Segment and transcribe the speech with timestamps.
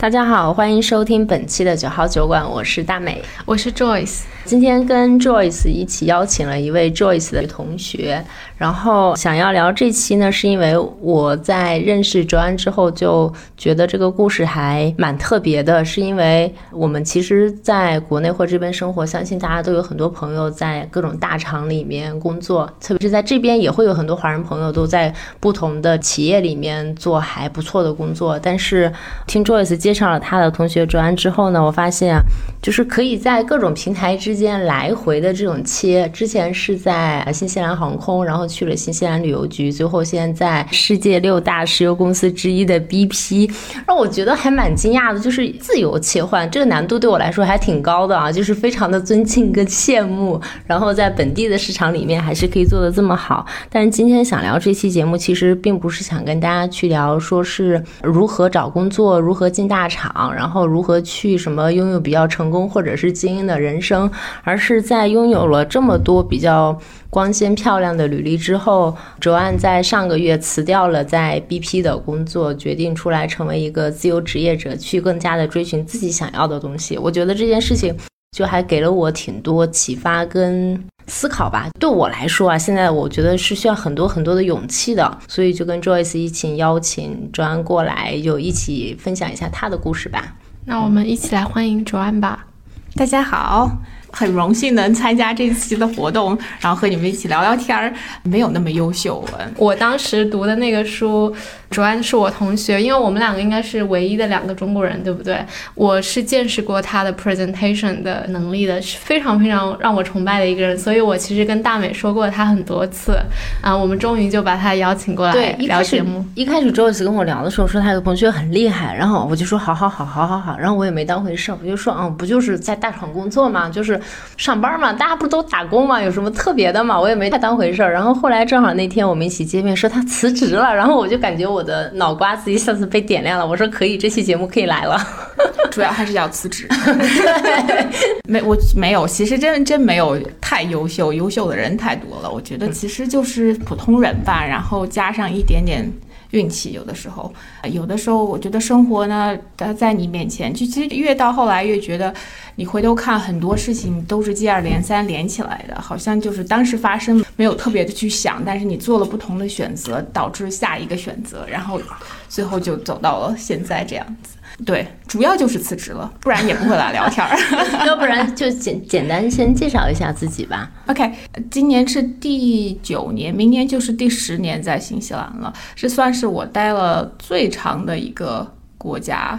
[0.00, 4.20] 大家好，欢迎收听本期的九号酒馆，我是大美，我是 Joyce。
[4.44, 8.24] 今天跟 Joyce 一起邀请了一位 Joyce 的同学，
[8.56, 28.38] 然后想要聊这期呢，是因为我在认识卓安之后就觉得这个故事还蛮特别的，是因为我们其实在国内或这边生活，相信大家都有很多朋友在各种大厂里面工作，特别是在这边也会有很多华人朋友都在不同的企业里面做还不错的工作。
[28.38, 28.90] 但是
[29.26, 32.20] 听 Joyce 介绍了他的同学卓安之后呢，我发现啊，
[32.60, 43.50] 就是可以在各种平台之间来回的这种切，之前是在新西兰航空，然后去了新西兰旅游局，最后现在世界六大石油公司之一的 BP，
[43.86, 50.38] 让我觉得还蛮惊讶的，就是自由切换这个难度对我来说还挺高的啊，就是非常的尊敬跟羡慕。
[50.66, 53.46] 然后在本地的市场里面还是可以做的这么好。
[53.70, 64.10] 但是今天想聊这期节目，其实并不是想跟大家去聊说是如何找工作，如何进大大厂，然后如何去什么拥有比较成功或者是精英的人生。
[64.42, 66.76] 而是在拥有了这么多比较
[67.08, 76.98] 光鲜漂亮的履历之后，卓安在上个月辞掉了在 BP 的工作，决定出来成为一个自由职业者，去更加的追寻自己想要的东西。
[76.98, 77.94] 我觉得这件事情
[78.38, 81.66] 就还给了我挺多启发跟思考吧。
[81.80, 90.36] 对我来说啊，现在我觉得是需要很多很多的勇气的，所以就跟 Joyce 一起邀请卓安过来，就一起分享一下他的故事吧。
[90.66, 92.46] 那我们一起来欢迎卓安吧。
[92.94, 93.72] 大家好。
[94.10, 97.92] 很荣幸能参加这期的活动，然后和你们一起聊聊天儿。
[98.22, 99.24] 没有那么优秀，
[99.56, 101.34] 我当时读的那个书，
[101.70, 105.38] 主要是我同学，因为我们两个应该是唯一的两个中国人，对不对？
[105.74, 110.76] 我是见识过他的 presentation 的能力的，是非常非常让我崇拜的一个人。
[110.76, 113.18] 所以我其实跟大美说过他很多次
[113.62, 116.24] 啊，我们终于就把他邀请过来聊节目。
[116.34, 123.98] 一开始 Joyce 跟我聊的时候说他的同学很厉害，然后我就说好好好好好好，然后我也没当回事，我就说嗯，不就是在大厂工作嘛，就是。
[124.36, 127.00] 上班嘛，大家不都打工嘛，有什么特别的嘛？
[127.00, 127.92] 我也没太当回事儿。
[127.92, 133.46] 然后后来正好那天我们一起见面，说他辞职了，然后我就感觉我的脑瓜子一下子被点亮了。
[133.46, 134.98] 我说可以，这期节目可以来了。
[135.70, 136.66] 主要还是要辞职。
[136.84, 137.86] 对，
[138.26, 142.30] 没我没有，其实真真没有太优秀，优秀的人太多了。
[142.30, 145.88] 我觉得其实就是普通人吧，然后加上一点点。
[146.30, 147.32] 运气有的时候，
[147.70, 152.12] 有的时候我觉得生活呢，它在你面前，就其实越到后来越觉得，
[152.56, 161.80] 你回头看很多事情都是接二连三连起来的，好像就是当时发生没有特别的去想，但是你做了不同的选择，导致下一个选择，然后
[162.28, 164.37] 最后就走到了现在这样子。
[164.64, 167.36] 对，主要就是辞职了，不然也不会来聊天儿。
[167.86, 170.70] 要不然就简简单先介绍一下自己吧。
[170.86, 171.12] OK，
[171.50, 179.38] 今年是第九年，明年就是第十年在新西兰了，这算是我待了最长的一个国家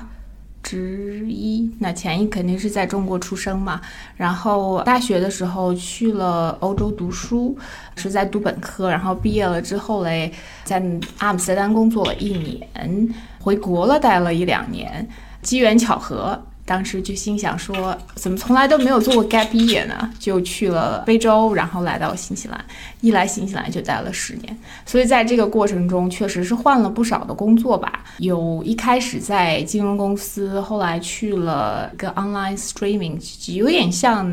[0.64, 1.70] 之一。
[1.80, 3.82] 那前一肯定是在中国出生嘛，
[4.16, 7.58] 然后大学的时候去了欧洲读书，
[7.96, 10.32] 是在读本科，然后毕业了之后嘞，
[10.64, 10.82] 在
[11.18, 13.10] 阿姆斯特丹工作了一年。
[13.40, 15.08] 回国了，待了一两年，
[15.42, 20.12] 机缘巧合，当时就心想说，怎么从来都没有做过 gap year 呢？
[20.20, 22.66] 就去了非洲，然后来到新西兰，
[23.02, 24.58] 一来新西兰就待了十年。
[24.86, 28.04] 所以在这个过程中，确实是换了不少的工作吧。
[28.20, 33.18] 有一开始在金融公司，后来去了个 online streaming，
[33.56, 34.32] 有点像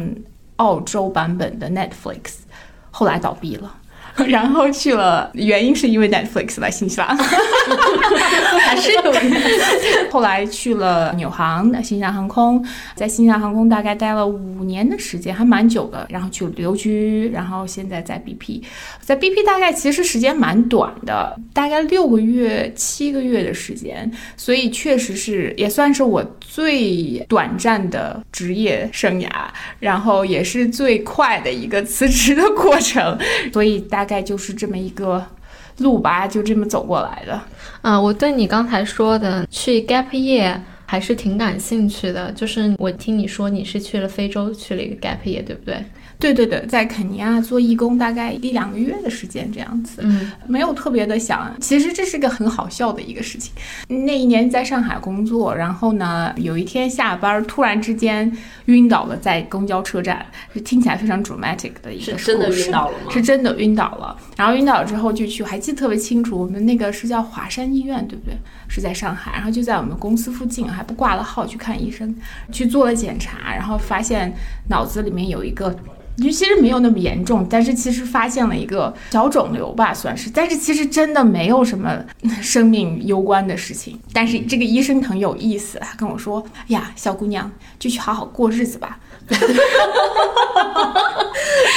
[0.56, 2.34] 澳洲版本的 Netflix，
[2.90, 3.72] 后来倒闭了。
[4.28, 7.14] 然后去了，原因是因为 Netflix 来新西兰，
[8.64, 9.02] 还是有。
[10.10, 16.06] 后来去了纽航，新西兰航空，在新西兰航空大概待了五年的时间，还蛮久的。
[16.08, 18.62] 然后去旅游局，然后现在在 BP，
[19.02, 29.28] 在 BP 大概其实时间蛮短的，大概六个月、七个月的时间，所以确实是也算是我最短暂的职业生涯，
[29.78, 33.18] 然后也是最快的一个辞职的过程，
[33.52, 34.05] 所以大。
[34.06, 35.26] 大概就是这么一个
[35.78, 37.40] 路吧，就这么走过来的。
[37.82, 40.56] 啊，我对你刚才说的去 gap year
[40.86, 42.30] 还是挺感兴趣的。
[42.32, 45.84] 就是我听你说你是去了非洲去了一个 gap year，对不对？
[46.18, 51.54] 对对对，在肯尼亚做义工，大概一两个月的时间这样子，嗯，没有特别的想。
[51.60, 53.52] 其实这是个很好笑的一个事情。
[53.88, 58.30] 那一年在上海工作，然后呢，有一天下班突然之间
[58.64, 60.24] 晕倒了，在公交车站，
[60.54, 62.24] 是听起来非常 dramatic 的一个故事。
[62.24, 63.12] 是真的晕倒了吗？
[63.12, 64.16] 是真的晕倒了。
[64.36, 68.34] 然后晕倒之后就去，还记得特别清楚，我们那个是叫华山医院，对不对？
[68.68, 72.14] 是在上海，然后就在我们公司附近，还不挂了号去看医生，
[72.50, 74.32] 去做了检查，然后发现
[74.68, 75.76] 脑子里面有一个。
[76.16, 80.30] 就其实没有那么严重，但是其实发现了一个小肿瘤吧，算是。
[80.30, 81.94] 但是其实真的没有什么
[82.40, 83.98] 生命攸关的事情。
[84.12, 88.98] 但是这个医生很有意思，他跟我说：“哎呀，小姑娘，就去好好过日子吧。”
[89.28, 91.26] 哈哈哈哈哈！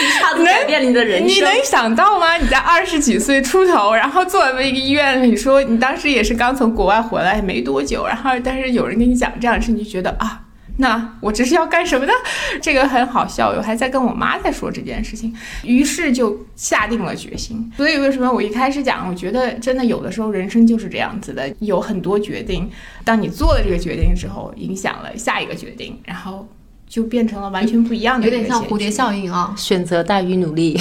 [0.01, 1.27] 一下子改变你的人生。
[1.27, 2.37] 你能想到吗？
[2.37, 10.41] 你在二十几岁出头，然后坐在一个医院里，说你当时也是刚从国外回来没多久，然后但是有人跟你讲这样的事，你就觉得啊。
[10.81, 12.13] 那我这是要干什么的？
[12.61, 17.69] 这个很好笑，我还在跟我妈在说这件事情，于是就下定了决心。
[17.75, 22.69] 所以为什么我一开始讲，我觉得真的有的时候人生就是这样子的，有很多决定，
[23.03, 26.47] 当你做了这个决定之后，影响了下一个决定，然后
[26.87, 28.25] 就变成了完全不一样的。
[28.25, 30.79] 有点像蝴蝶效应啊，选择大于努力。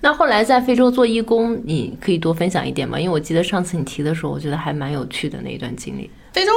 [0.00, 3.00] 那后来在非洲做义工，你可以多分享一点吗？
[3.00, 6.08] 因为我记得上次你提的时候，我觉得还蛮有趣的那一段经历。
[6.32, 6.52] 非洲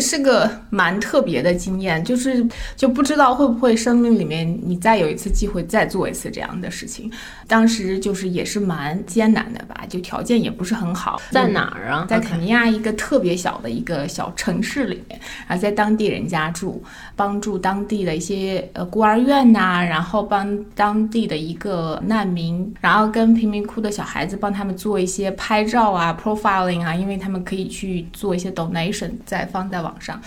[0.00, 2.46] 是个蛮特别的经验，就是
[2.76, 7.10] 就不知道会不会生命里面你再有一次机会再做一次这样的事情。
[7.46, 11.20] 当时就是也是蛮艰难的吧，就条件也不是很好。
[11.30, 12.06] 在哪儿啊？
[12.08, 16.82] 在肯尼亚一个特别小的一个小城市里面，然后在当地人家住，
[17.18, 30.20] 帮助当地的一些呃孤儿院呐，然后帮当地的一个难民，然后跟贫民窟的小孩子帮他们做一些拍照啊，profiling 啊，因为他们可以去做一些 donation 再放在网上，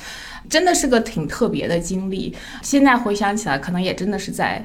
[0.49, 2.35] 真的是个挺特别的经历。
[2.61, 4.63] 现在回想起来，可能也真的是在。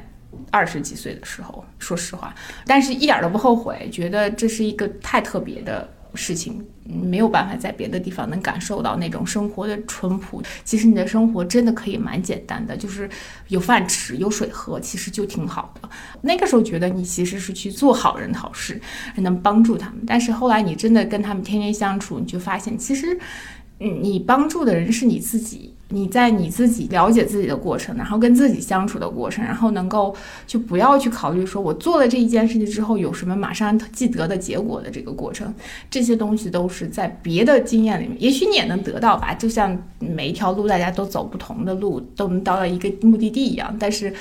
[0.50, 2.34] 二十几岁的时候，说实话，
[2.67, 10.42] 但是一点都不后悔，觉得这是一个太特别的事情，没有办法在别的地方能感受到那种生活的淳朴。
[10.64, 13.08] 其实你的生活真的可以蛮简单的，就是
[13.48, 15.88] 有饭吃，有水喝，其实就挺好的。
[16.22, 18.80] 那个时候觉得你其实是去做好人好事，
[19.16, 20.00] 能帮助他们。
[20.06, 23.19] 但是后来你真的跟他们天天相处，你就发现，其实，
[23.78, 25.73] 嗯，你帮助的人是你自己。
[25.88, 30.12] 你在你自己了解自己的过程，然后跟自己相处的过程，然后能够
[30.44, 35.55] 就不要去考虑说我做了这一件事情之后有什么马上记得的结果的这个过程，
[35.88, 39.32] 这些东西都是在别的经验里面，也许你也能得到吧。
[39.34, 44.12] 就像每一条路大家都走不同的路，都能到了一个目的地一样，但是。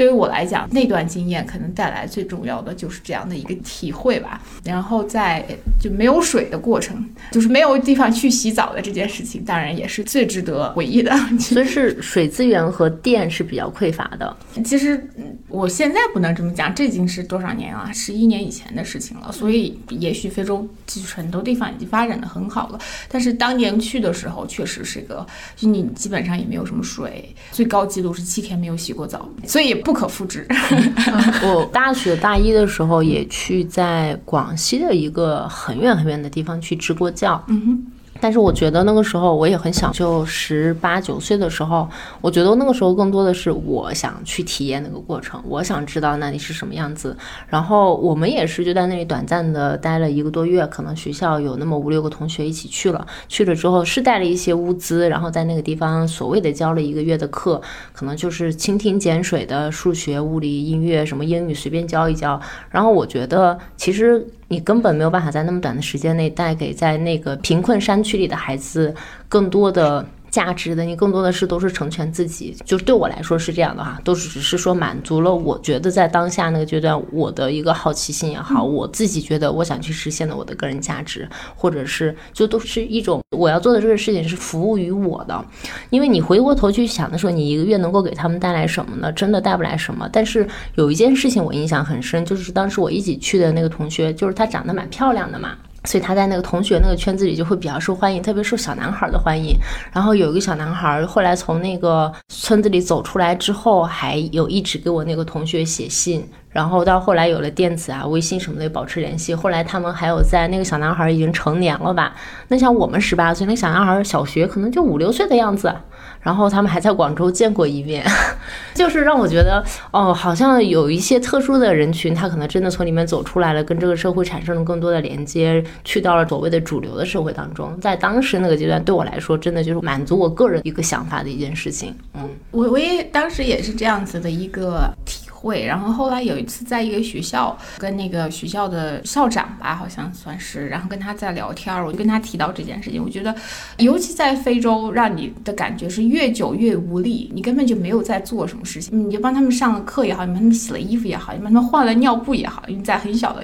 [0.00, 4.40] 对于我来讲，那段经验可能带来最重要的就是这样的一个体会吧。
[4.64, 5.44] 然后在
[5.78, 11.14] 就没有水的过程，就是没有地方去洗澡的这件事情，当然也是最值得回忆的。
[11.38, 14.34] 所以是水资源和电是比较匮乏的。
[14.64, 15.06] 其实
[15.48, 17.90] 我现在不能这么讲，这已经是多少年了？
[17.92, 19.30] 十一年以前的事情了。
[19.30, 22.78] 所以也许非洲其实很多地方已经发展的很好了，
[23.10, 25.26] 但是当年去的时候确实是个，
[25.56, 29.74] 就你基本上也没有什么水，最高记录是七天没有洗过澡，所以。
[29.89, 30.46] 不可复制。
[31.42, 37.42] 我大学大一的时候也去在广西的一个很远很远的地方去支过教。
[37.48, 37.99] 嗯哼。
[38.20, 41.88] 但是我觉得那个时候我也很小，就十八九岁的时候，
[42.20, 47.16] 我觉得那个时候更多的是我想去体验那个过程，我想知道那里是什么样子。
[47.48, 57.60] 然后我们也是就在那里短暂的待了一个多月，可能学校有那么五六个同学一起去了，去了之后是带了一些物资，然后在那个地方所谓的教了一个月的课，
[57.92, 62.40] 可能就是蜻蜓点水的数学、物理、音乐什么英语随便教一教。
[62.70, 64.26] 然后我觉得其实。
[64.50, 68.92] 你根本没有办法在那么短的时间内带给在那个贫困山区里的孩子
[69.28, 70.04] 更多的。
[70.30, 85.44] 价值的，你更多的是都是成全自己，就是对我来说是这样的哈，都是只是说满足了我觉得在当下那个阶段我的一个好奇心也好，我自己觉得我想去实现的我的个人价值，或者是就都是一种我要做的这个事情是服务于我的，
[85.90, 89.10] 因为你回过头去想的时候，你一个月能够给他们带来什么呢？
[89.12, 90.08] 真的带不来什么。
[90.12, 90.46] 但是
[90.76, 95.56] 有一件事情我印象很深，就是当时我一起去的那个同学，就是她长得蛮漂亮的嘛。
[95.84, 99.56] 所以他在那个同学那个圈子里就会比较受欢迎，特别受小男孩的欢迎。
[99.92, 106.28] 然后有一个小男孩后来从那个村子里走出来之后，还有一直给我那个同学写信。
[106.50, 109.32] 然后到后来有了电子啊、微信什么的保持联系。
[109.32, 112.12] 后来他们还有在那个小男孩已经成年了吧？
[112.48, 115.72] 那像我们十八岁，那小男孩小学可能就五六岁的样子。
[116.20, 118.04] 然后他们还在广州见过一面，
[118.74, 127.78] 就是让我觉得哦，好像有一些特殊的人群，他可能真的从里面走出来了，跟这个社会产生了更多的连接，去到了所谓的主流的社会当中。
[127.80, 131.94] 在当时那个阶段，对我来说，真的就是满足我个人一个想法的一件事情。
[132.14, 134.92] 嗯，我我也当时也是这样子的一个。
[135.40, 143.02] 会，然后后来有一次在一个学校跟那个学校的校长吧，好像算是，然后跟他在聊天，我就跟他提到这件事情。
[143.02, 143.34] 我觉得，
[143.78, 149.06] 尤其在非洲，让你的感觉是越久越无力，你根本就没有在做什么事情。
[149.06, 153.42] 你就帮他们上了课也好，你帮他们洗了衣服也好，你帮他们换了尿布也好，因为在很小的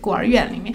[0.00, 0.74] 孤儿院里面，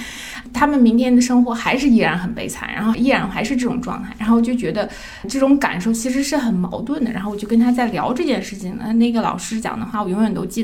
[0.52, 4.90] 他们明天的生活还是依然很悲惨，然后依然还是这种状态，然后就觉得
[5.28, 7.12] 这种感受其实是很矛盾的。
[7.12, 10.63] 然后我就跟他在聊这件事情，那那个老师讲的话我永远都记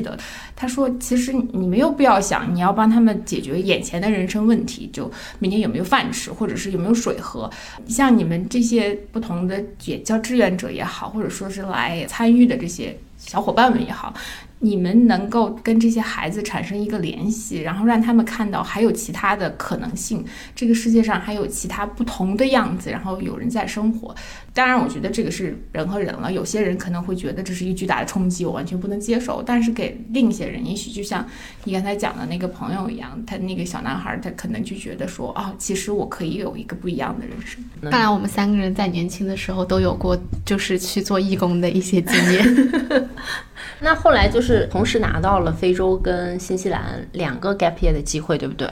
[0.56, 7.50] 他说，其实你没有必要想你要帮他们解决眼前的人生问题，就明天有没有饭吃，或者是有没有水喝。
[7.86, 14.14] 像你们这些不同的也叫志愿者也好，或者说是来参与的这些小伙伴们也好。
[14.62, 20.24] 你们能够跟这些孩子产生一个联系，然后让他们看到还有其他的可能性，
[20.54, 24.14] 这个世界上还有其他不同的样子，然后有人在生活。
[24.52, 26.30] 当然，我觉得这个是人和人了。
[26.32, 29.42] 有些人可能会觉得这是一巨大的冲击，我完全不能接受。
[29.42, 31.24] 但是给另一些人，也许就像
[31.64, 37.64] 你刚才讲的那个朋友一样，他那个小男孩，他可能就觉得说，哦，其实我可以有一个不一样的人生。
[37.90, 43.08] 看来我们三个人在年轻的时候都有过，就是去做义工的一些经验。
[43.80, 48.68] 那后来就是同时拿到了非洲跟新西兰两个 gap year 的机会，对不对？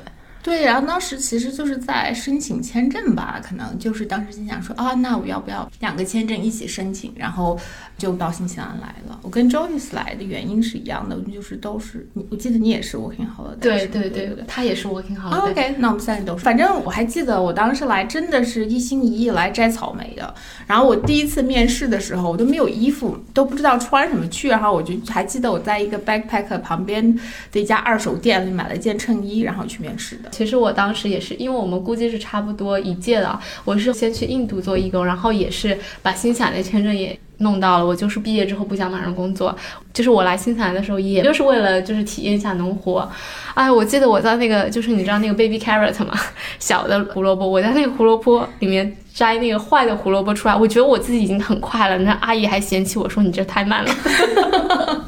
[0.48, 7.58] 对，然后当时其实就是在申请签证吧，可能就是当时心想说啊，那我要不要两个签证一起申请，然后
[7.98, 9.20] 就到新西兰来了。
[9.22, 15.50] 我跟 Joyce 来的原因是一样的，就是都是你，我记得你也是 working holiday，对对对对，他也是 working holiday。
[15.50, 16.44] OK，那我们三个都是。
[16.44, 20.34] 反正我还记得我当时来真的是一心一意来摘草莓的。
[20.66, 27.14] 然后我第一次面试的时候，我都没有衣服，都不知道穿什么去，然后我就还记得我在一个 backpack 旁边
[27.52, 30.30] 的一家二手店里买了件衬衣，然后去面试的。
[30.38, 33.36] 其实我当时也是，因为我们估计是差不多一届的。
[33.64, 37.84] 我是先去印度做义工，然后也是把新西兰的签证也弄到了。
[37.84, 39.52] 我就是毕业之后不想马上工作，
[39.92, 43.10] 就是我来新西兰的时候，也就是为了就是体验一下农活。
[43.54, 46.14] 哎，我记得我在那个就是你知道那个 baby carrot 吗？
[46.60, 51.98] 小的胡萝卜，我在那个胡萝卜里面摘那个坏的胡萝卜出来，我觉得我自己已经很快了。
[51.98, 53.90] 那阿姨还嫌弃我说你这太慢了。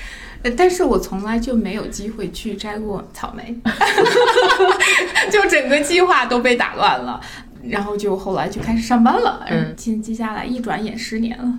[0.57, 3.55] 但是我从来就没有机会去摘过草莓，
[5.31, 7.21] 就整个计划都被打乱了，
[7.63, 9.45] 然后就后来就开始上班了。
[9.51, 11.59] 嗯，接接下来一转眼十年了。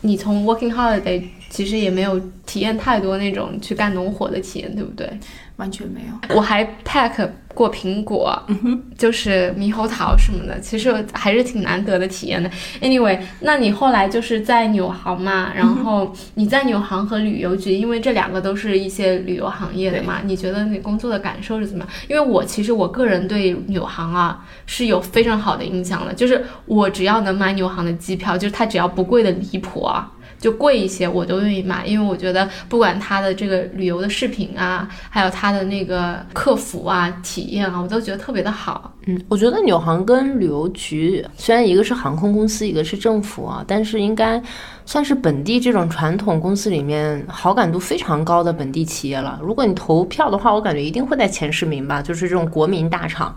[0.00, 1.22] 你从 working holiday
[1.54, 5.08] 其实也没有体验太多那种去干农活的体验，对不对？
[5.54, 6.34] 完全没有。
[6.34, 8.36] 我还 pack 过苹果，
[8.98, 12.50] 就是猕猴桃什么的，其实还是挺难得的体验的。
[12.80, 21.94] Anyway，那你后来就是在纽航嘛，然后你在纽航和旅游局，因为这两个都是一些旅游行业的嘛，你觉得你工作的感受是怎么样？
[22.08, 30.10] 因为我其实我个人对纽航啊是有非常好的印象的，就是我只要能买纽航的机票，就是它只要不贵的离谱啊。
[30.38, 38.92] 就贵一些，我都愿意买，因为我觉得不管他的这个旅游的视频啊，还有他的那个客服啊、体验啊，我都觉得特别的好。
[39.06, 44.42] 嗯，我觉得纽航跟旅游局虽然一个是航空公司，一个是政府啊，但是应该
[44.86, 49.38] 算是本地这种传统公司里面好感度非常高的本地企业了。
[49.42, 53.36] 如果你投票的话，我感觉一定会在前十名吧，就是这种国民大厂。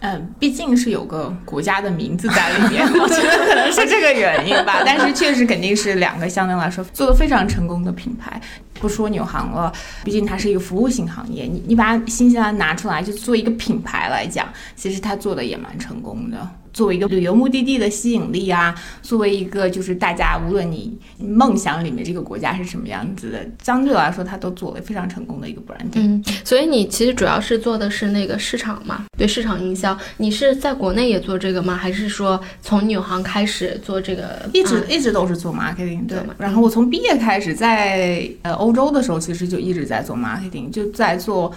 [0.00, 4.82] 嗯，毕竟是有个国家的名字在里面，我觉得可能是这个原因吧。
[4.84, 8.40] 但是确实肯定是两个相对来说做的非常成功的品牌。
[8.78, 9.72] 不说纽航了，
[10.04, 11.44] 毕竟它是一个服务性行业。
[11.44, 16.46] 你你把新西兰拿出来就做一个品牌来讲，其实它做的也蛮成功的。
[16.76, 25.88] 作为一个旅游目的地的吸引力啊，作为一个就是大家无论你梦想里面这个国家是什么样子的，相对来说它都作为非常成功的一个 brand。
[25.94, 29.96] 嗯，所以你其实主要是做的是那个市场嘛，对市场营销。
[30.18, 31.74] 你是在国内也做这个吗？
[31.74, 34.46] 还是说从纽航开始做这个？
[34.52, 36.18] 一直一直都是做 marketing 对。
[36.36, 41.50] 然后我从毕业开始在呃欧洲的时候，其实就一直在做 marketing，就在做。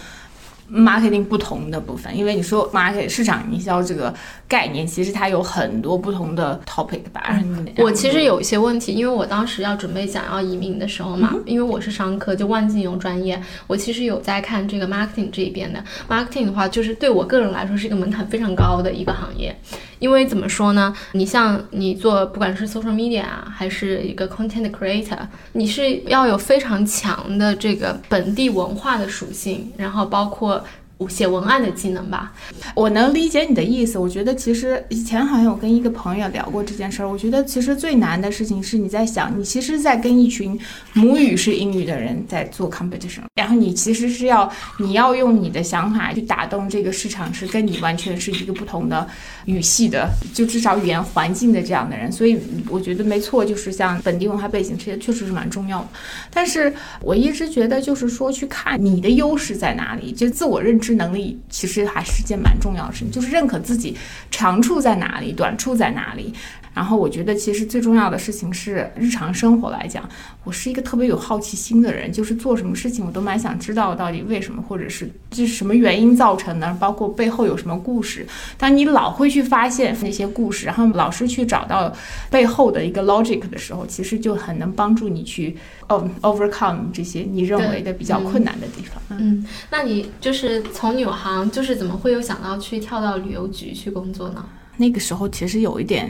[0.72, 4.14] Marketing 不同的部分，因为你说 market 市场营销这个
[4.48, 7.40] 概念，其实它有很多不同的 topic 吧。
[7.78, 15.84] 我其实有一些问题，因为我当时要准备想要移民的时候嘛，因为我是商科，就万金油专业，我其实有在看这个 marketing 这一边的。
[16.08, 19.56] marketing 的话，就是对我个人来说是一个门槛非常高的一个行业。
[20.00, 20.96] 因为怎么说呢？
[21.12, 25.18] 你像你做不管是 social media 啊，还是一个 content creator，
[25.52, 30.59] 你是要有非常强的这个本地文化的属性，然后包括。
[31.08, 32.34] 写文案的技能吧，
[32.75, 33.98] 我能理解你的意思。
[33.98, 37.10] 我觉得其实以前好像我跟一个朋友聊过这件事儿。
[37.10, 40.60] 我觉得其实最难的事情是你在想，你其实，在跟一群
[40.94, 49.08] 母语是英语的人在做 competition，然后你其实是要你要用你的想法去打动这个市场，是跟你完全是一个不同的
[49.46, 52.12] 语系的，就至少语言环境的这样的人。
[52.12, 52.38] 所以
[52.70, 55.88] 我觉得没错，就是像本地文化背景这些确实是蛮重要的。
[56.29, 60.88] 但是我一直觉得就是说去看你的优势在哪里，就自我认知。
[60.93, 63.98] 能力其实还是件蛮重要的事情，就是认可自己
[64.31, 66.34] 长处在哪里，短处在哪里。
[66.74, 70.08] 然后我觉得，其实最重要的事情是日常生活来讲，
[70.44, 78.26] 我是一个特别有好奇心的人，就是做什么事情我都蛮想知道到底为什么，或者是这是什么原因造成的，包括背后有什么故事。
[78.58, 81.92] 当你老会去发现那些故事，然后老是去找到
[82.30, 85.58] 背后的一个 logic 的时候，其实就很能帮助你去
[85.88, 89.02] 哦 overcome 这些你认为的比较困难的地方。
[89.10, 94.46] 嗯，那你就是从纽航，就是怎么会有想到去跳到旅游局去工作呢？
[94.78, 96.10] 那个时候其实有一点。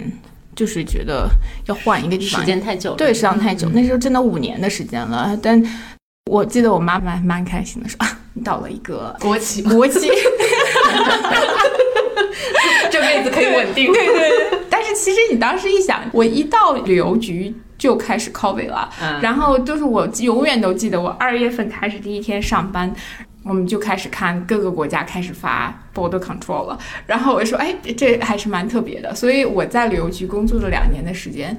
[0.59, 1.29] 就是觉得
[1.67, 2.97] 要换一个地方，时间太久了。
[2.97, 3.69] 对，时间太久。
[3.69, 5.63] 那时候真的五年的时间了，但
[6.29, 10.09] 我记得我妈妈蛮开心的，说啊，你到了一个国企，国企
[12.91, 13.89] 这辈子可以稳定。
[13.93, 14.59] 对对。
[14.69, 18.89] 但是其实你当时一想，我一到旅游局就开始 COVID 了，
[19.21, 22.93] 然后就是我永远都记得我二月份开始第一天上班。
[23.43, 29.13] 我们就开始看各个国家开始发 border control 了，然后我就说，哎，这还是蛮特别的。
[29.15, 31.57] 所以我在旅游局工作了两年的时间。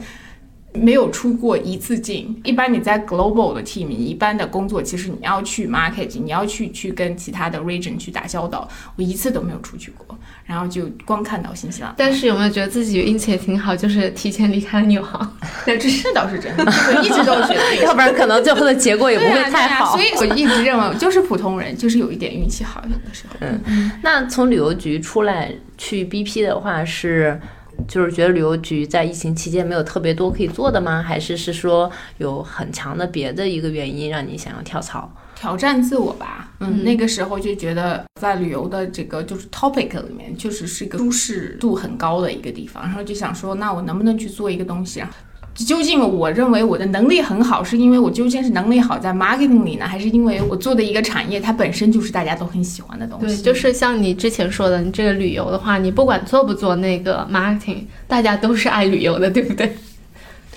[0.72, 2.40] 没有出过一次境。
[2.44, 8.68] 一般你在 global 的 team，一般的工作其实你要去 market，你要去去跟其他的 region 去打交道。
[8.96, 11.92] 我一次都没有出去过，然后就光看到新西兰。
[11.96, 15.36] 但是有没有觉得自己运气也挺好，就是提前离开了纽航？
[15.66, 19.96] 这这倒是真的，我一直都觉得，要不然可能最后的结果也不会太好。
[19.96, 23.34] 所以我一直认为，就是普通人，就是有一点运气好，有的时候。
[23.40, 27.40] 嗯，那从旅游局出来去 BP 的话是。
[27.87, 31.02] 就是觉得旅游局在疫情期间没有特别多可以做的吗？
[31.02, 35.10] 还是是说有很强的别的一个原因让你想要跳槽？
[35.34, 36.52] 挑战自我吧。
[36.60, 42.82] 嗯，那个时候就觉得在旅游的这个就是 topic 里面，确实是一个舒适度很高的一个地方。
[42.82, 45.10] 然后就想说，那我能不能去做一个东西啊？
[45.54, 53.42] 究竟我认为我的能力很好，是因为我究竟是能力好在 marketing 里呢，还是因为我做的一个产业它本身就是大家都很喜欢的东西？
[53.42, 59.71] 对，就是像你之前说的，你这个旅游的话，你不管做不做那个 marketing，大家都是爱旅游的，对不对？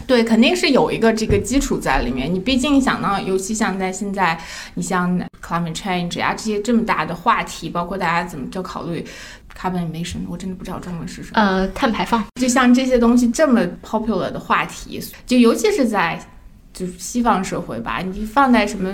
[0.06, 2.34] 对，肯定是有一个这个基础在里面。
[2.34, 4.40] 你毕竟想到，尤其像在现在，
[4.76, 9.06] 你像 climate change 啊这些这么大的话题，包括大家怎么就考虑。
[9.56, 11.40] Carbon emission，我真的不知道中文是什么。
[11.40, 12.26] 呃，碳排放。
[12.42, 16.20] 就像这些东西这么 popular 的话题，就尤其是在
[16.74, 18.92] 就是西方社会吧，你放在什么？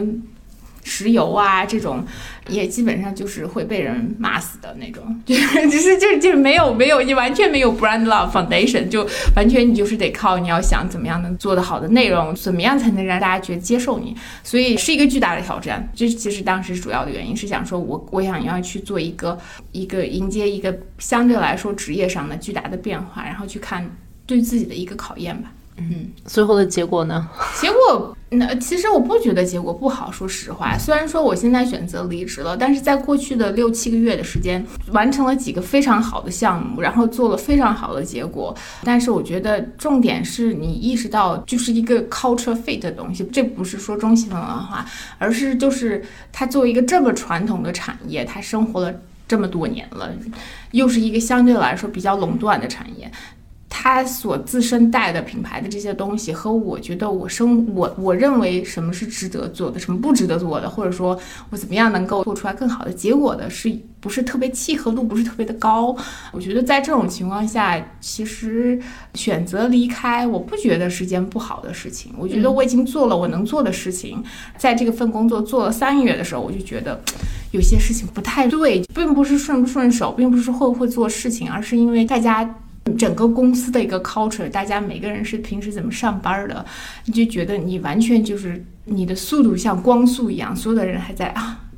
[0.89, 2.03] 石油啊，这种
[2.50, 15.87] 也基本上就是会被人骂死的那种， 就是只是就是就是没有没有你完全没有 brand love foundation，就完全你就是得靠你要想怎么样能做得好的内容，怎么样才能让大家觉得接受你，所以是一个巨大的挑战。
[15.96, 19.37] 这其实当时主要的原因是想说我我想要去做一个
[19.72, 23.87] 一个迎接一个相对来说职业上的巨大的变化，然后去看
[24.25, 25.51] 对自己的一个考验吧。
[25.77, 27.29] 嗯，最后的结果呢？
[27.61, 30.77] 结果那其实我不觉得结果不好，说实话。
[30.77, 38.55] 虽然说我现在选择离职了，但是在过去的六七个月的时间，完成了几个非常好的项目，然后做了非常好的结果。
[38.83, 44.85] 但是我觉得重点是你意识到，就是一个 culture fit 的东西，这不是说中西方文化，
[45.18, 48.94] 而是就是它作为一个这么传统的产业，它生活了
[49.27, 50.07] 这么多年了，
[50.72, 53.11] 又是一个相对来说比较垄断的产业。
[53.70, 61.18] 他所自身带的品牌的这些东西，和我觉得我生我我认为什么是值得做的，什么不值得做的，或者说
[61.51, 65.96] 我怎么样能够做出来更好的结果的，是不是特别契合度不是特别的高？
[66.32, 68.79] 我觉得在这种情况下，其实
[69.14, 72.12] 选择离开，我不觉得是件不好的事情。
[72.18, 74.24] 我觉得我已经做了我能做的事情，
[74.58, 77.00] 在这个份工作做了三个月的时候，我就觉得
[77.51, 82.55] 有些事情不太对，并不是顺不顺手，并不是会不会做事情，而是因为大家。
[82.98, 86.65] 整个公司的一个 culture，大家每个人是平时怎么上班的，
[87.05, 91.69] 你就觉得你完全就是你的速度像光速一样，所有的人还在啊。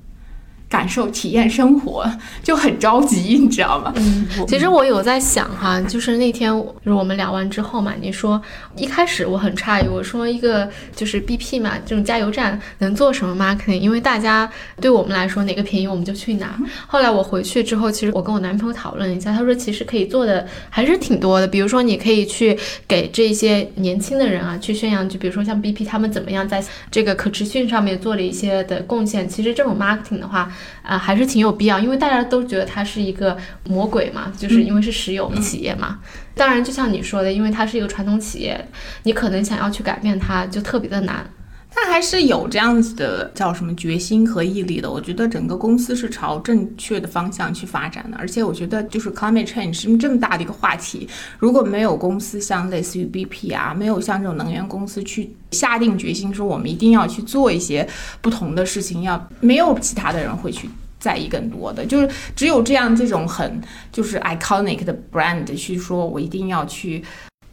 [0.72, 2.10] 感受、体验生活
[2.42, 3.92] 就很着急，你知道吗？
[3.98, 8.42] 嗯，其实我有在想哈，就是那天就是我们聊完之后嘛，你说
[8.78, 13.80] 一开始我很诧异，我说一个就是 BP 嘛，这种加油站能做什么 marketing？
[13.80, 16.58] 因为大家对我们来说哪个便宜我们就去哪。
[16.88, 22.58] 后来我回去之后，其实我跟我男朋友讨论一下，他说其实可以做的还是挺多的，比如说你可以去
[22.88, 29.28] 给这些年轻的人啊去宣扬，就比如说像 BP 他们怎么样在这个可持续上面做了一些的贡献。
[29.28, 30.50] 其实这种 marketing 的话。
[30.82, 36.00] 啊，还是挺有必要，因为大家都觉得它是一个魔鬼嘛，就是因为是石油企业嘛。
[36.34, 38.68] 当然，就像你说的，因为它是一个传统企业，
[39.04, 41.26] 你可能想要去改变它，就特别的难。
[41.74, 44.92] 他还是有这样子的叫什么决心和毅力的。
[44.92, 51.08] 我觉得整个公司是朝正确的方向去发展的，而且我觉得就是 climate change 这么大的一个话题，
[51.40, 57.88] 如果没有公司像类似于 BP 啊，没有像这种能源公司去下定决心说我们一定要去做一些
[58.22, 60.70] 不同的事情，要没有其他的人会去。
[61.00, 63.60] 在意更多的，就是只有这样这种很
[63.92, 67.04] 就是 iconic 的 brand 去说，我一定要去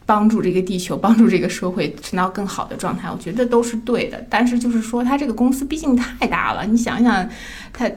[0.09, 4.25] 帮助这个地球， 帮助这个社会存到更好的状态，我觉得都是对的。
[4.27, 7.29] 但是就是说，它这个公司毕竟太大了，你想想，
[7.71, 7.87] 它。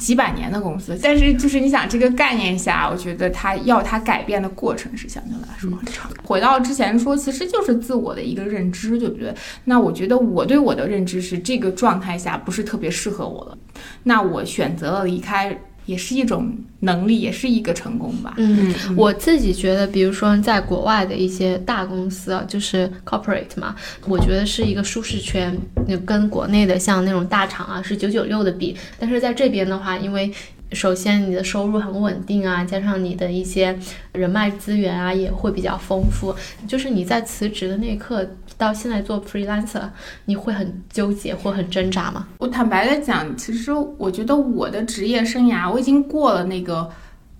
[0.00, 6.10] 几百年的公司，但是就是你想这个概念下，我觉得它要它改变的过程是相对来说很长。
[6.22, 9.34] 回到之前说，其实就是自我的一个认知，对不对？
[9.64, 13.58] 那我觉得我对我的认知是这个状态下不是特别适合我了，
[14.04, 15.54] 那我选择了离开。
[15.86, 18.34] 也是一种能力，也是一个成功吧。
[18.38, 23.74] 嗯，我自己觉得，比如说在国外的一些大公司啊，就是 corporate 嘛，
[24.06, 25.56] 我觉得是一个舒适圈。
[25.86, 28.76] 那跟国内的像那种大厂啊，是九九六的比。
[28.98, 30.32] 但是在这边的话，因为
[30.74, 33.78] 首先你的收入很稳定啊，加上你的一些
[34.12, 36.34] 人脉资源啊，也会比较丰富。
[36.66, 38.28] 就是你在辞职的那一刻。
[38.56, 39.82] 到现在做 freelancer，
[40.26, 42.28] 你会很纠结或很挣扎吗？
[42.38, 46.88] 我坦白的讲，其实我觉得我的职业生涯我已经过了那个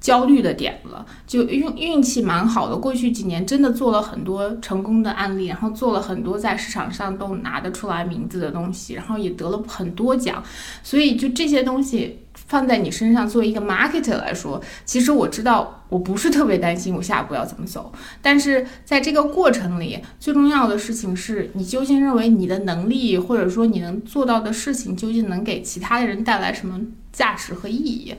[0.01, 2.77] 焦虑的点了，就运运气蛮好的。
[2.77, 10.43] 过去几年真的做了很多成功的案例，然后做了很多在市场上都拿得出来名字的东西，然后也得了很多奖，
[10.83, 12.19] 所以就这些东西。
[12.47, 26.81] 放在你身上，作为一个 marketer 来说，其实我知道我不是特别担心我下一步要怎么走，但是在这个过程里，最重要的事情是你究竟认为你的能力或者说你能做到的事情，究竟能给其他的人带来什么
[27.13, 28.15] 价值和意义？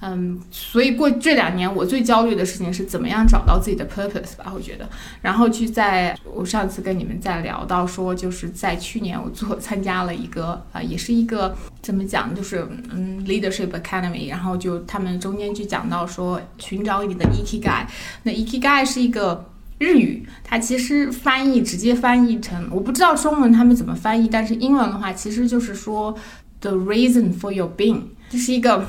[0.00, 4.88] 嗯，所以过这两年，我最焦虑的事情是怎么样找到自己的 purpose 吧，我觉得。
[5.20, 17.84] 然后去在我上次跟你们在聊到说，就是在去年我做参加了一个啊，也是一个怎么讲，就是嗯 leadership academy，然后就他们中间就讲到说，寻找你的 ikigai。
[18.22, 26.16] 那 ikigai 是一个日语，它其实翻译直接翻译成，我不知道中文他们怎么翻译，但是英文的话其实就是说
[26.60, 28.84] the reason for your being，这是一个。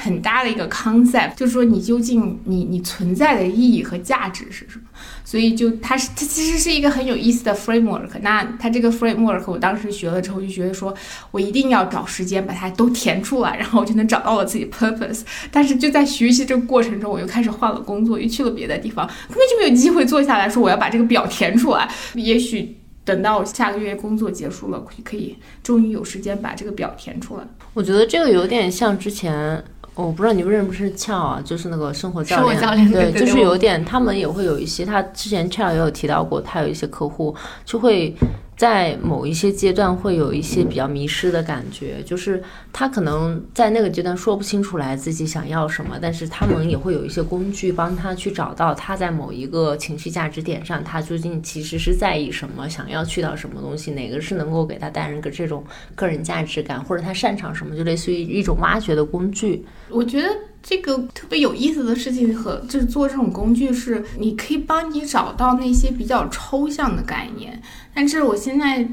[0.00, 4.84] 很大的一个 concept，就是说你究竟你你存在的意义和价值是什么？
[5.24, 8.08] 所以就它是它其实是一个很有意思的 framework。
[8.22, 10.94] 那它这个 framework 我当时学了之后就觉得说
[11.30, 15.20] 我一定要找时间把它都填出来，然后我就能找到我自己 purpose。
[15.50, 21.88] 但是就在学习这个过程中，我又开始换了工作，又去了别的地方，根本就没有机会坐下来说我要把这个表填出来。
[22.14, 27.44] 也许等到下个月工作结束了，可以终于有时间把这个表填出来。
[27.74, 29.62] 我觉得这个有点像之前。
[30.00, 37.34] 我不知道你们认不认识俏啊，就是那个生活教练，对，就是有点，他们也会有一些，他之前俏也有提到过，他有一些客户
[37.64, 38.14] 就会。
[38.60, 59.64] 在某一些阶段会有一些比较迷失的感觉，就是他可能在那个阶段说不清楚来自己想要什么，但是他们也会有一些工具帮他去找到他在某一个情绪价值点上，他究竟其实是在意什么，想要去到什么东西，哪个是能够给他带来个这种个人价值感，或者他擅长什么，就类似于一种挖掘的工具。
[59.88, 60.28] 我觉得
[60.62, 67.60] 这个特别有意思的事情和就是做这种工具是，你可以帮你找到那些比较抽象的概念。
[67.94, 68.86] 但是我现在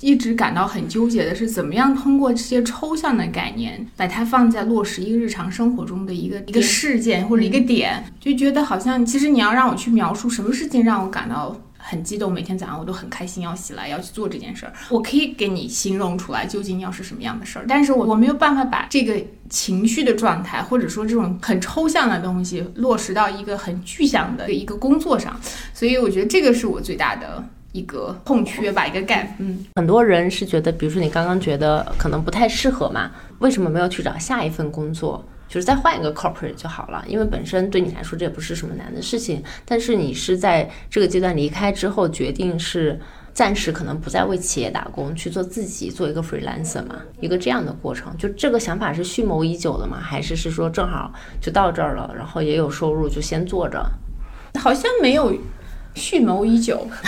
[0.00, 19.14] 一直感到很纠结的是，怎么样通过这些抽象的概念，把它放在落实一个日常生活中的一个一个事件或者一个点，就觉得好像其实你要让我去描述什么事情让我感到很激动，每天早上我都很开心要起来要去做这件事儿，我可以给你形容出来究竟要是什么样的事儿，但是我我没有办法把这个
[19.48, 25.40] 情绪的状态或者说这种很抽象的东西落实到一个很具象的一个工作上，
[25.72, 27.44] 所以我觉得这个是我最大的。
[27.72, 29.26] 一个空缺吧，一个 gap。
[29.36, 37.04] 嗯，很多人是觉得，比如说你刚刚觉得可能不太适合嘛，为什么没有去找下一份工作，就是再换一个 corporate 就好了？
[37.06, 39.42] 因为本身对你来说这也不是什么难的事情。
[39.64, 42.98] 但是你是在这个阶段离开之后，决定是
[43.32, 48.16] 暂时可能不再为企业打工，去做自己，做一个 freelancer 嘛，一个这样的过程。
[48.16, 49.98] 就这个想法是蓄谋已久的吗？
[50.00, 53.84] 还是是说正好就到这儿了，然后也有收入，就先做着？
[54.58, 55.32] 好像没有。
[55.94, 56.86] 蓄谋已久，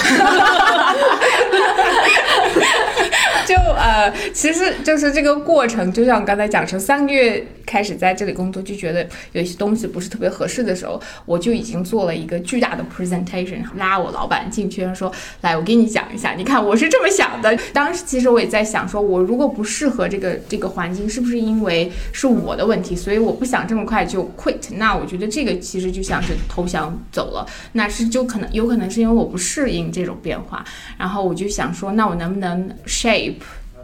[3.49, 22.95] 就呃，其实就是这个过程，就像我刚才讲，成三个月开始在这里工作，就觉得有一些东西不是特别合适的时候，我就已经做了一个巨大的 presentation，拉我老板进去，说：“来，我给你讲一下，你看我是这么想的。”当时其实我也在想，说我如果不适合这个这个环境，是不是因为是我的问题？
[22.95, 24.75] 所以我不想这么快就 quit。
[24.75, 30.63] 那我觉得这个其实就像是投降走了，那是就可能有可能是因为我不适应这种变化，
[30.99, 33.37] 然后我就想说，那我能不能 shape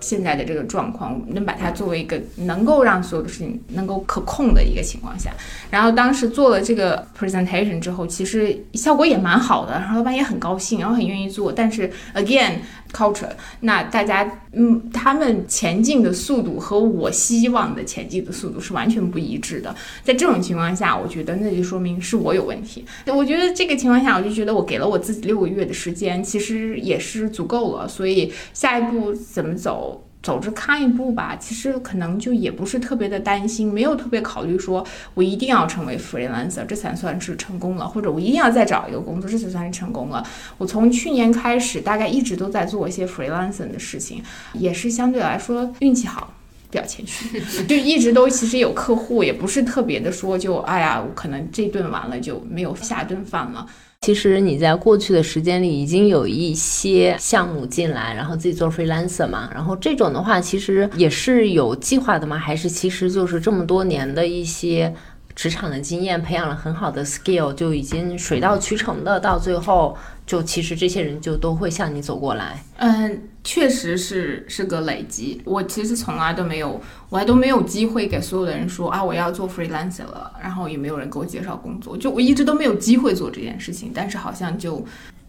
[0.05, 5.31] 现在的这个状况，能把它作为一个能够让所有的事情能够可控的一个情况下。
[5.71, 11.51] 然后当时做了这个 presentation 之后，其实效果也蛮好的，然后老板也很高兴，然后很愿意做。
[11.51, 12.57] 但是 again
[12.93, 19.75] culture，那大家嗯，他们前进的速度和我希望的前进的速度是完全不一致的。
[20.03, 22.85] 在这种情况下，我觉得那就说明是我有问题。
[23.07, 27.89] 我觉得这个情况下，我就觉得我给了我自己六个月的时间，其实也是足够了。
[27.89, 30.04] 所以下一步怎么走？
[30.25, 40.27] 走着看一步吧，其实可能就也不是特别的担心，没有特别考虑说我一定要成为 freelancer，这才算是成功了，或者我一定要再找一个工作，这才算是成功了。
[40.57, 44.23] 我从去年开始，大概一直都在做一些 freelancer 的事情，
[44.55, 46.33] 也是相对来说运气好，
[46.71, 53.67] 比较谦虚， 就一直都其实有客户，也不是特别的说就哎呀，我可能这顿完了就没有下一顿饭了。
[54.05, 62.37] 其实你在过去的时间里已经有一些项目进来，然后自己做 freelancer 嘛，然后这种的话其实也是有计划的吗？
[62.37, 64.95] 还是其实就是这么多年的一些
[65.35, 72.63] 职场的经验，培养了很好的 skill，就已经水到渠成的，到最后就其实这些人就都会向你走过来。
[72.77, 75.43] 嗯，确实是是个累积。
[75.45, 83.91] 我其实从来都没有，我还都没有机会给所有的人说啊，我要做 freelancer 了，然后也没有人给我介绍工作，就我一直都没有机会做这件事情。
[83.95, 84.85] 但是好像就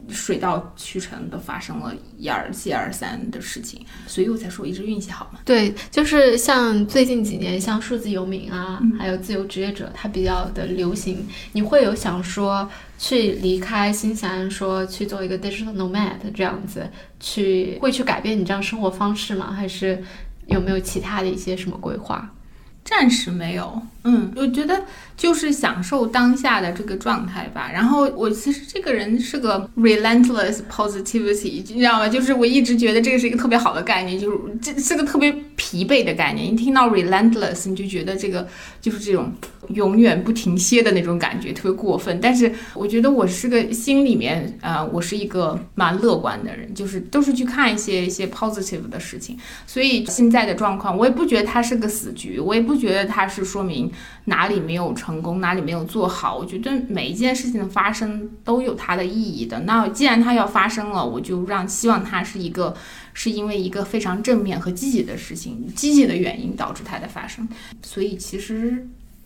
[0.10, 5.40] 水到渠成的发生了一而接二三的事情，所以我才说我一直运气好嘛。
[5.46, 11.26] 对，就是像最近几年，像数字游民啊，还有自由职业者，它比较的流行。
[11.54, 16.90] 你会有想说去离开新西兰，说去做一个 digital nomad 这样子，
[17.20, 19.52] 去会去改变你这样生活方式吗？
[19.52, 20.04] 还是
[20.48, 22.32] 有没有其他的一些什么规划？
[22.86, 24.80] 暂时没有，嗯，我觉得
[25.18, 27.68] 就是享受当下的这个状态吧。
[27.74, 32.08] 然后我其实这个人是个 relentless positivity，你知道吗？
[32.08, 36.46] 就是我一直觉得这个是一个特别好的概念，就是这是个特别疲惫的概念。
[36.46, 38.48] 一听到 relentless，你就觉得这个
[38.80, 39.34] 就是这种
[39.70, 42.20] 永远不停歇的那种感觉，特别过分。
[42.22, 49.36] 但是我觉得我是个心里面，呃，我是一个蛮乐观的人，就是都是去看一些一些 positive 的事情。
[49.66, 52.76] 所以现在的状况，我也不觉得它是个死局，我也不。
[52.76, 53.90] 觉得它是说明
[54.26, 56.38] 哪里没有成功，哪里没有做好。
[56.38, 59.62] 我觉得每一件事情的发生都有它的意义的。
[59.62, 62.76] 那既然它要发生了，我就让希望它是一个，
[63.14, 67.48] 是因为一个非常正面和积极的事情，积极的原因导致它的发生。
[67.82, 68.86] 所以其实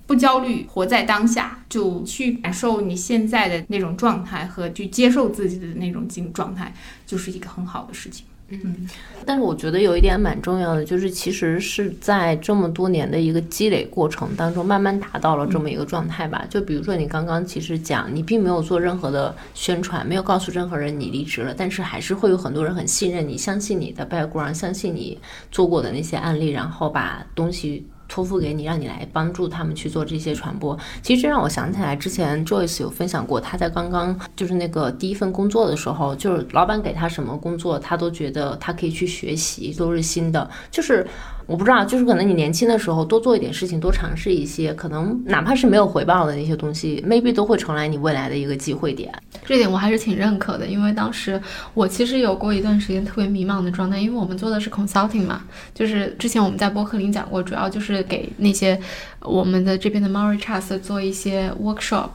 [0.09, 6.73] 不焦虑，活在当下，就去感受你现在的那种状态和去接受自己的那种境状态，
[7.05, 8.25] 就是一个很好的事情。
[8.47, 8.89] 嗯，
[9.23, 16.43] 但是我觉得有一点蛮重要的，就是其实是在这么多年的一个积累过程当中，慢慢达到了这么一个状态吧。
[16.49, 25.19] 就比如说你刚刚其实讲，你并没有做任何的宣传，没有告诉任何人你离职了，但是还是会有很多人很信任你，相信你的 background，相信你
[25.51, 27.85] 做过的那些案例，然后把东西。
[28.09, 30.77] 托付给你，让你来帮助他们去做这些传播。
[31.01, 41.07] 其实这让我想起来，之前 Joyce 有分享过，他在刚刚就是那个第一份工作的时候，就是老板给他什么工作，他都觉得他可以去学习，都是新的，就是。
[41.49, 49.11] 我不知道，就是可能你年轻的时候多做一点事情，多尝试一些，可能哪怕是没有回报的那些东西，maybe 都会成来你未来的一个机会点。
[49.47, 51.41] 这点我还是挺认可的，因为当时
[51.73, 55.41] 我其实有过一段时间特别迷茫的状态，因为我们做的是 consulting 嘛，
[55.73, 58.79] 就是之前我们在播客里讲过，主要就是给那些
[59.21, 62.09] 我们的这边的 Mauritius 做一些 workshop，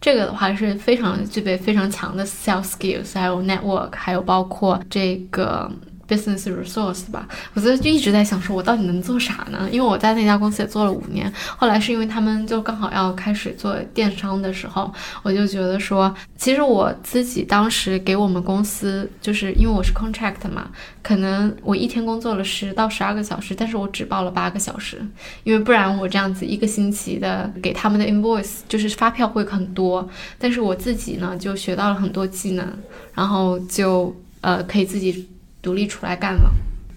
[0.00, 5.70] 这个的话是非常具备非常强的 sales skills，还有 network，还有包括这个。
[6.08, 9.68] Business resource 吧，我觉得就一直在想说，我到底能做啥呢？
[9.70, 20.70] 因为我在那家公司也做了五年，后来是因为他们就刚好要开始做电商的时候，我就觉得说，其实我自己当时给我们公司，就是因为我是 contract 嘛，
[21.02, 25.00] 可能我一天工作了十到十二个小时，但是我只报了八个小时，
[25.44, 32.66] 因为不然我这样子一个星期的给他们的 invoice 就是发票会很多，但是我自己呢就学到了很多技能，
[33.14, 35.28] 然后就呃可以自己。
[35.62, 36.50] 独立出来干了，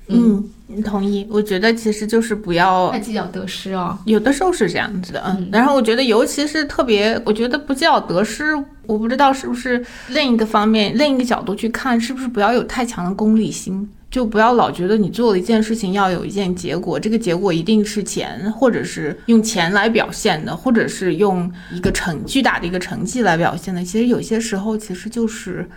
[0.08, 0.44] 嗯，
[0.84, 1.26] 同意。
[1.30, 5.48] 我觉得其实就是不要太计较得失哦，有的时候是这样子的，嗯。
[5.52, 8.56] 然后我觉得，尤其是特别，我觉得不计较得失，
[8.88, 23.84] 我不知道是不是另一个方面、另一个角度去看，是不是不要有太强的功利心，就不要老觉得你做了一件事情要有一件结果，这个结果一定是钱，或者是用钱来表现的，或者是用一个成巨大的一个成绩来表现的。
[23.84, 25.70] 其实有些时候，其实就是。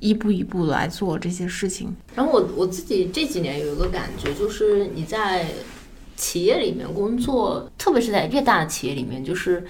[0.00, 1.94] 一步一步来做这些事情。
[2.14, 5.46] 然后我我自己这几年有一个感觉，就是你在
[6.16, 9.64] 企业里面工作，特别是在越大的企业里面，就是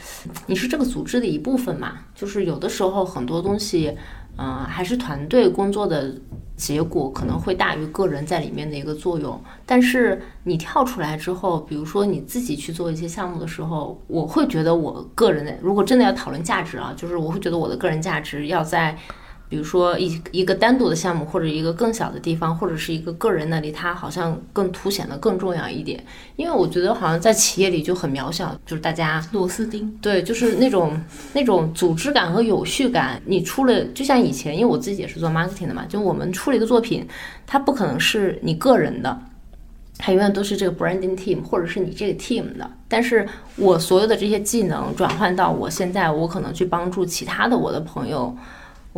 [0.47, 1.99] 你是这个组织的一部分嘛。
[2.15, 3.97] 就是有的时候很多东西，
[4.37, 6.15] 嗯，还是团队工作的
[6.57, 9.39] 结果可能会大于个人在里面的一个作用。
[9.65, 18.99] 但是你跳出来之后，比如说你自己去做一些项目的时候，我会觉得我个人的，如果真的要讨论价值啊，就是我会觉得我的个人价值要在。
[19.49, 26.05] 比如说一一个单独的项目，或者一个更小的地方，或者是一个个人那里，它好像更凸显的更重要一点。
[26.37, 29.91] 因为我觉得好像在企业里就很渺小，就是大家螺丝钉。
[30.03, 31.01] 对，就是那种
[31.33, 33.21] 那种组织感和有序感。
[33.25, 37.09] 你出了，就像以前，因为我自己也是做 marketing 的嘛，就我们出了一个作品，
[37.47, 39.19] 它不可能是你个人的，
[39.97, 42.71] 它永远都是这个 branding team 或者是你这个 team 的。
[42.87, 48.37] 但是我所有的这些技能转换到我现在，我可能去帮助其他的我的朋友。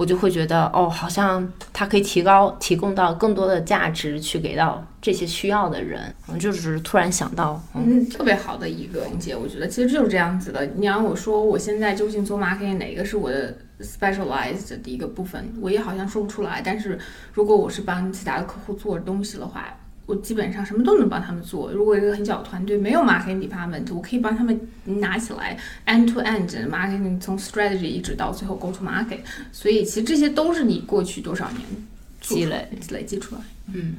[0.00, 6.00] 我就会觉得哦，好像它可以提高、提供到更多的价值，去给到这些需要的人。
[6.26, 9.36] 嗯，就是突然想到，嗯，特别好的一个理解。
[9.36, 10.64] 我觉得其实就是这样子的。
[10.74, 16.62] 你让我说我现在究竟做 marketing 哪个是我的 specialized 的一个部分，我也好像说不出来。
[16.64, 16.98] 但是
[17.34, 19.66] 如果我是帮其他的客户做东西的话，
[20.11, 21.70] 我基本上什么都能帮他们做。
[21.70, 29.20] 如果一个很小的团队没有 marketing department，我可以帮他们拿起来 end to end marketing 从 strategy 一直到最后 go to market。
[29.53, 31.62] 所以其实这些都是你过去多少年
[32.20, 33.40] 积累累积出来。
[33.73, 33.94] 嗯，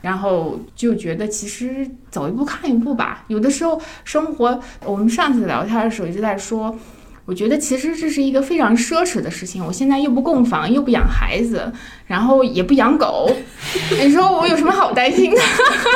[0.00, 3.26] 然后就觉得其实走一步看一步吧。
[3.28, 6.74] 有的时候生活，我们上次聊天的时候一直在说。
[7.24, 9.64] 我觉得其实这是一个非常奢侈的事情。
[9.64, 11.72] 我现在又不供房，又不养孩子，
[12.06, 13.30] 然后也不养狗，
[14.02, 15.40] 你说我有什么好担心的？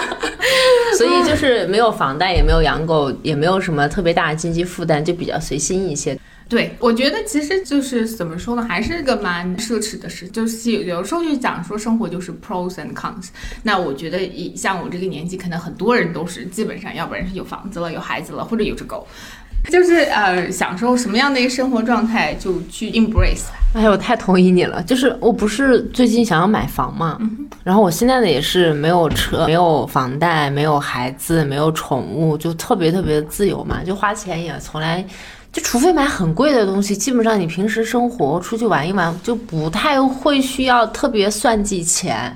[0.97, 6.19] 所以就是没有房贷，也没有养狗，也没有什么特别大的经济负担，就比较随心一些。
[6.49, 10.29] 对，我觉得其实就是怎么说呢，还是个蛮奢侈的事。
[10.29, 13.31] 就是有有时候就讲说生活就是 pros and cons。
[13.65, 14.21] 那我觉得
[14.55, 19.05] 像我这个年纪，可能很多人都是基本上，要不然是有房子了，有孩子了，或者有只狗。
[19.69, 23.45] 就是呃，享受什么样的一个生活状态就去 embrace。
[23.75, 24.83] 哎呀，我太同意你了。
[24.83, 27.19] 就是我不是最近想要买房嘛，
[27.63, 35.05] 然后我现在的也是没有车、没有房贷、没有孩子、没有宠物，就特别特别的自由嘛，就花钱也从来
[35.53, 42.35] 就除非买很贵的东西，基本上你平时生活出去玩一玩就不太会需要特别算计钱。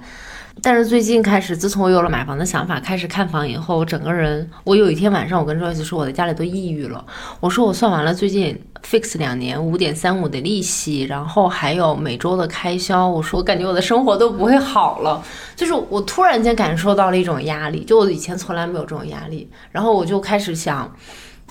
[0.62, 7.04] 但是最近开始，自从我有了买房的想法，开始看房以后，我整个人，我有一天晚上，我跟 Joyce 说，我在家里都抑郁了。
[7.40, 15.22] 我说我算完了最近 fix 两年五点三五的利息，然后还有每周的开销，我说我感觉我的生活都不会好了。
[15.56, 19.48] 就是我突然间感受到了一种压力，就我以前从来没有这种压力。
[19.70, 20.94] 然后我就开始想，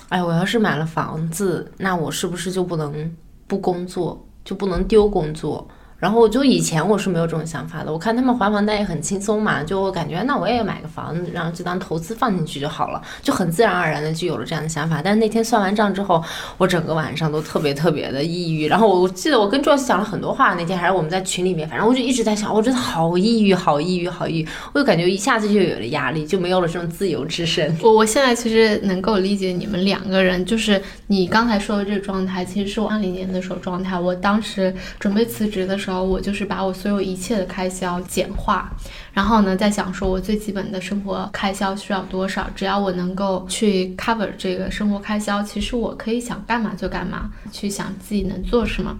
[0.08, 3.12] 哎，我要是买了房子，那我是不是就不能
[3.48, 5.66] 不工作，就不能丢工作？
[6.00, 15.02] 然后就以前我是没有这种想法的，我看他们还房贷也很轻松嘛，就我感觉那我也买个房子，然后就当投资放进去就好了，就很自然而然的就有了这样的想法。
[15.02, 16.24] 但是那天算完账之后，
[16.56, 18.66] 我整个晚上都特别特别的抑郁。
[18.66, 24.48] 然后我记得我跟 Joyce 讲了很多话，那天还是我们在群里面，反正我就一直在想，我真的好抑郁，好抑郁，好抑郁。
[24.72, 27.76] 我就感觉一下子就有了压力，就没有了这种自由之身。
[27.82, 33.98] 我我现在其实能够理解你们两个人，就是你刚才说的这个状态，其实是我二零年的时候状态。
[33.98, 36.74] 我当时准备辞职的时候，我就是把我。
[36.80, 38.72] 所有一切的开销简化，
[39.12, 48.96] 然后呢，再想说我最基本的生活开销需要多少，只要我能够去 cover 这个生活开销，其实我可以想干嘛就干嘛，去想自己能做什么。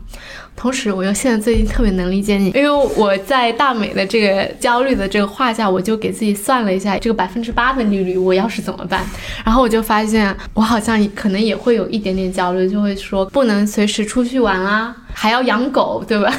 [0.54, 9.02] 同时，我又现在最近特别能理解你，因为我在大美的这个焦虑的这个画下，我就给自己算了一下这个百分之八的利率，我要是怎么办？
[9.42, 14.94] 然后我就发现，我好像可能也会有一点点焦虑，就会说不能随时出去玩啊。
[15.14, 16.32] 还要养狗，对吧？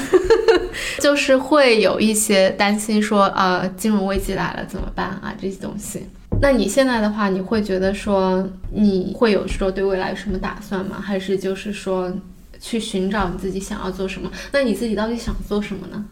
[1.00, 5.34] 就是会有一些担心，说呃，金融危机来了怎么办啊？
[5.40, 6.06] 这些东西。
[6.42, 11.00] 那你现在的话，你会觉得说你会有说对未来有什么打算吗？
[11.02, 12.12] 还是就是说
[12.60, 14.32] 去寻找你自己想要做什么？
[14.52, 16.04] 那你自己到底想做什么呢？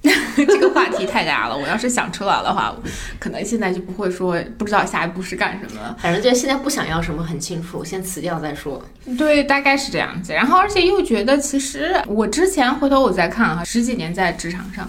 [0.36, 2.74] 这个话题太大了，我要是想出来的话，
[3.18, 5.96] 可能现在就不会说不知道下一步是干什么了。
[6.00, 8.82] 反正就现在不想要什么很清楚，先辞掉再说。
[9.18, 10.32] 对，大概是这样子。
[10.32, 14.88] 然后而且又觉得，其实我之前回头我再看哈，十几年在职场上，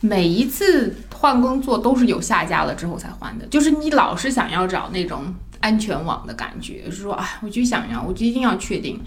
[0.00, 5.34] 每一次换工作都是有下家了之后才换的，就是你老是想要找那种
[5.66, 9.00] 安全网的感觉，是说啊，我就想要，我就一定要确定。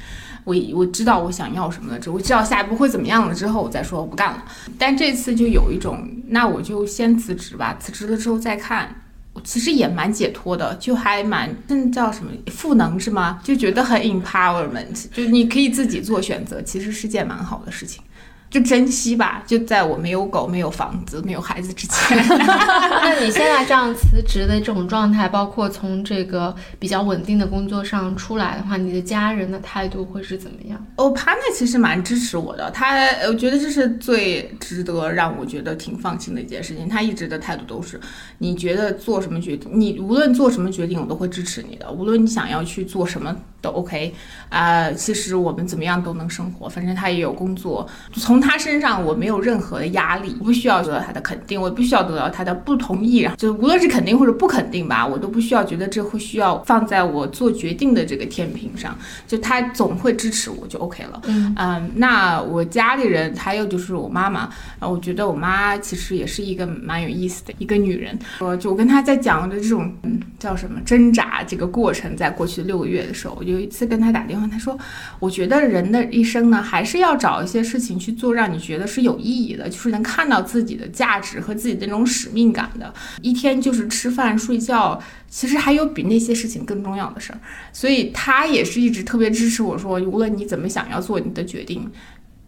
[0.43, 4.43] 我我知道我想要什么了之后，我知道下一步会怎么样了之后，我再说我不干了。
[4.77, 8.93] 但这次就有一种，那我就先辞职吧，辞职了之后再看。
[9.41, 13.39] 其实也蛮解脱的，就还蛮那叫什么赋能是吗？
[13.41, 18.03] 就觉得很 empowerment，就你可以自己做选择，其实是件蛮好的事情。
[18.49, 22.17] 就珍惜吧，就在我没有狗、没有房子、没有孩子之前。
[22.27, 30.83] 那你现在这样辞职的这种状态，包括从这个比较稳定的工作上出来的话，你的家人的态度会是怎么样？
[30.95, 36.89] 哦，他呢其实蛮支持我的，他我觉得这是最值得让我觉得挺放心的一件事情。
[36.89, 37.99] 他一直的态度都是，
[38.39, 41.91] 你觉得做什么决定，你无论做什么决定，我都会支持你的。
[41.91, 44.13] 无论你想要去做什么都 OK
[44.49, 58.97] 啊、其实我们怎么样都能生活，反正他也有工作，从他身上我没有任何的压力，我不需要得到他的肯定，我不需要得到他的不同意，然后就无论是肯定或者不肯定吧，我都不需要觉得这会需要放在我做决定的这个天平上，
[59.27, 61.21] 就他总会支持我就 OK 了。
[61.25, 61.55] 嗯
[61.95, 64.49] 那我家里人还有就是我妈妈，
[64.79, 68.17] 啊，我觉得我妈其实也是一个蛮有意思的一个女人。
[68.39, 74.77] 我就我跟她在讲的这种嗯叫什么挣扎这个过程，在过去的六个月的时候，我有一次跟他打电话，他说，
[75.19, 82.93] 我觉得人的一生呢，还是要找一些事情去做，让你觉得是有意义的，就是能看到自己的价值和自己的那种使命感的。
[83.21, 85.01] 一天就是吃饭睡觉。
[85.31, 87.39] 其实还有比那些事情更重要的事儿，
[87.71, 91.87] 所以他也是一直特别支持我说，无论你怎么想要做你的决定，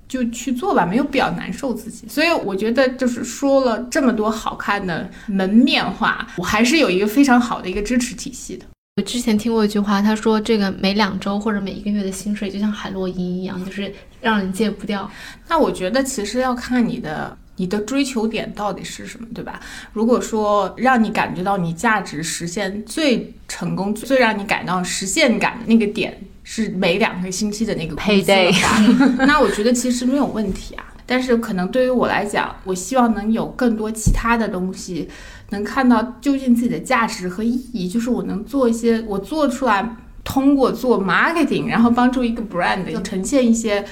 [0.07, 2.07] 就去做吧，没有必要难受自己。
[2.09, 8.65] 所以我觉得，就是说了这么多好看的门面话，我还是有一个非常好的一个支持体系的。
[9.01, 13.91] 我之前听过一句话，他说这个每两周或者每一个月的薪水就像海洛因一样，就是
[14.21, 15.09] 让人戒不掉。
[15.47, 19.59] 那我觉得其实要看你的你的追求点到底是什么，对吧？
[19.91, 30.85] 如果说让你感觉到你价值实现最成功、最让你感到实现感的那个点是每两个星期的那个工资的 Payday 话， 那我觉得其实没有问题啊。
[31.11, 35.09] 但是可能对于我来讲，我希望能有更多其他的东西，
[35.49, 43.83] 能看到究竟自己的价值和意义，就是我能做一些我做出来，通过做 marketing，然后帮助一个 brand 呈现一些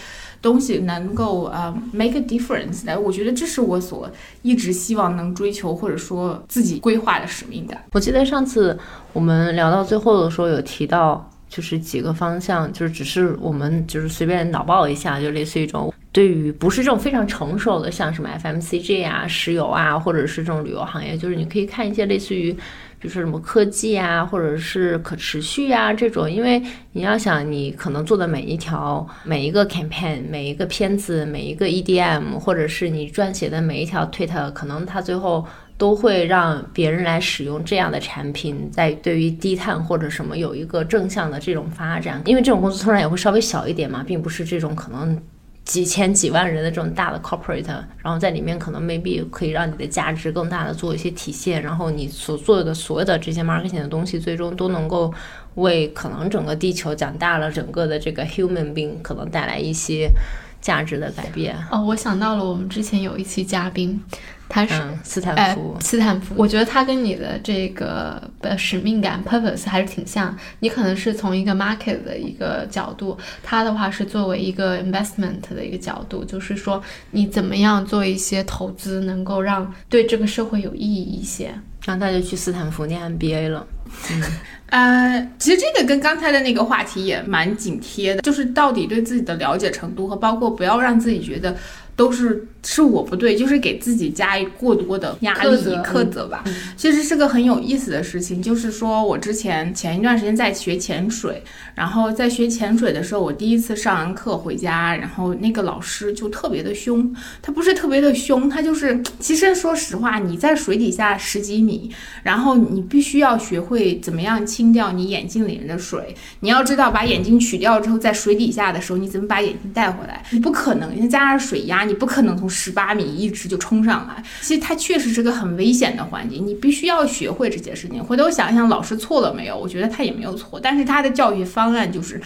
[0.42, 2.98] 东西，能够呃 make a difference 的。
[2.98, 4.10] 我觉得这是我所
[4.42, 7.84] 一直希望能追求或者说自己规划的使命感。
[7.92, 8.80] 我记得上次
[9.12, 22.56] 我们聊到最后的时候有提到，就是几个方向，就是只是我们就是随便脑爆一下，就类似于一种对于不是这种非常成熟的，像什么 FMCG 啊、石油啊，或者是这种旅游行业，就是你可以看一些类似于。
[23.02, 35.48] 比如说什么科技啊，或者是可持续啊这种，因为你要想，你可能做的每一条、每一个 campaign、每一个片子、每一个 EDM，或者是你撰写的每一条 tweet，可能它最后
[35.80, 42.22] 都会让别人来使用这样的产品，在对于低碳或者什么有一个正向的这种发展。
[42.26, 45.18] 因为这种公司通常也会稍微小一点嘛，并不是这种可能
[45.64, 47.66] 几千几万人的这种大的 corporate，
[48.04, 55.14] 然后在里面可能 maybe 可以让你的价值更大的做一些体现，然后你所做的所有的这些 marketing 的东西，最终都能够
[55.56, 60.12] 为可能整个地球讲大了，整个的这个 human being 可能带来一些
[60.60, 61.56] 价值的改变。
[61.72, 64.02] 哦，我想到了我们之前有一期嘉宾，
[64.50, 64.74] 他是。
[64.74, 70.36] 嗯，斯坦哎福，，斯坦福，我觉得他跟你的这个呃使命感 purpose 还是挺像。
[70.60, 76.82] 你可能是从一个 market 的一个角度，他的话是作为一个 investment 的一个角度，就是说
[77.12, 81.54] 你怎么样做一些投资，能够让对这个社会有意义一些。
[81.86, 83.66] 然后他就去斯坦福念 MBA 了。
[84.12, 84.22] 嗯
[84.70, 91.56] 呃，其实这个跟刚才的那个话题也蛮紧贴的，就是到底对自己的了解程度和包括不要让自己觉得
[92.00, 96.46] 都是是我不对，就是给自己加过多的压力苛责苛责吧。
[96.78, 101.44] 其实是个很有意思的事情，就是说我之前前一段时间在学潜水，
[101.76, 111.92] 然后在学潜水的时候，我第一次上完课回家，然后那个老师就特别的凶，他不是特别的凶，他就是其实说实话，你在水底下十几米，
[112.24, 116.16] 然后你必须要学会怎么样清掉你眼睛里面的水。
[116.40, 120.24] 你要知道，把眼睛取掉之后，在水底下的时候，你怎么把眼睛带回来？
[120.32, 124.24] 你不可能，再加上水压，你不可能从十八米一直就冲上来。
[124.42, 128.02] 其实它确实是个很危险的环境，你必须要学会这件事情。
[128.02, 129.58] 回头想想，老师错了没有？
[129.58, 132.22] 我觉得他也没有错，但是他的教育方案就是。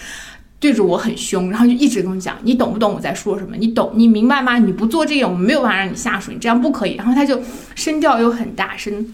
[0.59, 3.53] 对着我很凶，然后就一直跟我讲，你懂不懂我在说什么？
[3.57, 4.57] 你懂，你明白吗？
[4.57, 6.95] 你不做这个，我没有办法让你下水，你这样不可以。
[6.95, 7.37] 然后他就
[7.75, 9.05] 声调又很大声，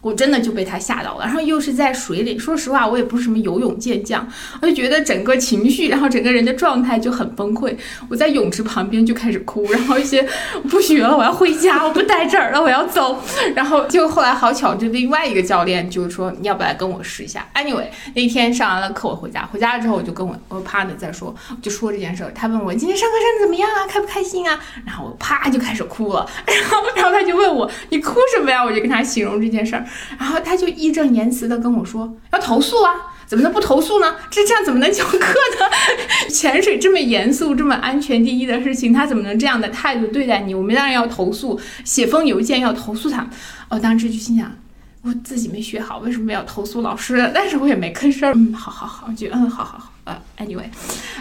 [0.00, 1.24] 我真的就被他吓到了。
[1.24, 4.26] 然后又是在水里，说实话，我也不是什么游泳健将，
[4.62, 7.74] 我就觉得整个情绪，然后整个人的状态就很崩溃。
[8.08, 10.26] 我在泳池旁边就开始哭，然后一些
[10.68, 13.22] 不学了，我要回家，我不待这儿了，我要走。
[13.54, 22.32] 然后就后来好巧，就另外一个教练就说，你要不来跟我试一下？Anyway，那天上完了课，我回家，回家了之后我就跟我我 partner 在说，就说这件事儿。
[22.34, 24.58] 他问我今天上课上的怎么样啊，开不开心啊？
[24.84, 28.64] 然后我啪就开始哭了，然后然后他就问我你哭什么呀？
[28.64, 29.85] 我就跟他形容这件事儿，
[30.18, 32.92] 然后他就义正言辞的跟我说要投诉啊。
[33.26, 34.14] 怎么能不投诉呢？
[34.30, 35.66] 这这样怎么能教课呢？
[36.30, 40.54] 潜水这么严肃、这么安全第一的事情，他怎么能这样的态度对待你？
[40.54, 43.28] 我们当然要投诉，写封邮件要投诉他。
[43.68, 44.52] 哦，当时就心想，
[45.02, 47.28] 我自己没学好，为什么要投诉老师？
[47.34, 48.32] 但是我也没吭声。
[48.32, 49.92] 嗯，好好好，就嗯，好好好。
[50.04, 50.66] 呃，anyway，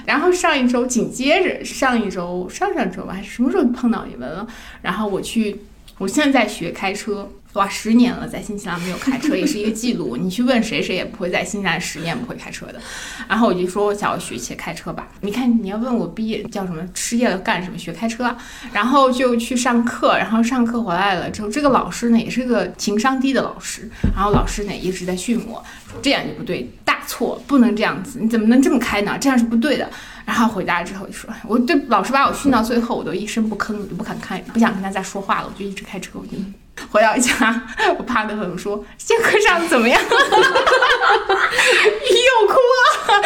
[0.06, 4.46] 然后上一周紧接着上一周、上上周吧，还是什么时候碰到你们了？
[4.84, 5.60] 然后我去，
[5.98, 7.30] 我现在在学开车。
[7.54, 10.18] 哇，十年了，在新西兰没有开车也是一个记录。
[10.18, 12.82] 你去问谁，谁也不会在新西兰十年不会开车的。
[13.30, 15.08] 然后我就说，我想要学学开车吧。
[15.22, 17.78] 你看，你要问我毕业叫什么，失业了干什么？
[17.78, 18.36] 学开车。
[18.74, 23.90] 然后就去上课，然后上课回来了之后，这个老师呢也是个情商低的老师。
[24.14, 25.64] 然后老师呢一直在训我，
[26.02, 26.70] 这样就不对，
[27.08, 29.18] 错，不能这样子，你怎么能这么开呢？
[29.20, 29.90] 这样是不对的。
[30.26, 36.32] 然后回家之后就说，我对老师把我训到最后，我都一声不吭，我就不敢看，不想跟他再说话了，我就一直开车，我就。
[36.92, 37.62] 回到家，
[37.98, 40.02] 我怕的很，说这课上的怎么样？
[40.04, 40.10] 又
[42.48, 43.24] 哭了，